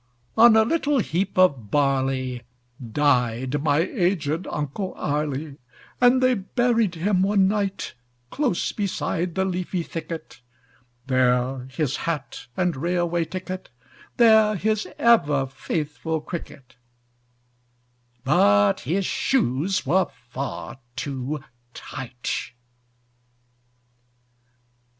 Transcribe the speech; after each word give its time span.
On 0.35 0.55
a 0.57 0.63
little 0.65 0.97
heap 0.97 1.37
of 1.37 1.69
Barley 1.69 2.41
Died 2.81 3.61
my 3.61 3.81
aged 3.81 4.47
Uncle 4.49 4.95
Arly, 4.97 5.57
And 6.01 6.23
they 6.23 6.33
buried 6.33 6.95
him 6.95 7.21
one 7.21 7.47
night; 7.47 7.93
Close 8.31 8.71
beside 8.71 9.35
the 9.35 9.45
leafy 9.45 9.83
thicket; 9.83 10.41
There 11.05 11.67
his 11.69 11.97
hat 11.97 12.47
and 12.57 12.75
Railway 12.75 13.25
Ticket; 13.25 13.69
There 14.17 14.55
his 14.55 14.87
ever 14.97 15.45
faithful 15.45 16.19
Cricket 16.19 16.77
(But 18.23 18.79
his 18.79 19.05
shoes 19.05 19.85
were 19.85 20.07
far 20.31 20.79
too 20.95 21.43
tight). 21.75 22.53